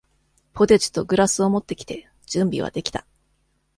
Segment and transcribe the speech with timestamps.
[0.53, 3.05] ポテチとグラスを持ってきて、準備はできた。